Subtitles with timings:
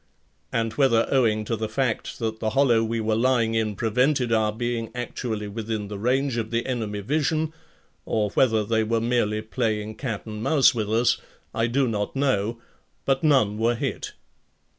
[0.51, 4.51] And whether owing to the fact that the hollow we were lying in prevented our
[4.51, 7.53] being actually within the range of the enemy vision,
[8.03, 11.19] or whether they were merely playing cat and mouse with us,
[11.53, 12.59] I do not know,
[13.05, 14.13] but none were hit.